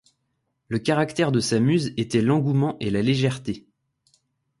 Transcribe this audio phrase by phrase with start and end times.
[0.67, 3.67] Le caractère de sa muse était l'engouement et la légèreté.